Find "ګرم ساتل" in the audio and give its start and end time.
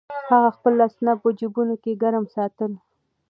2.03-2.71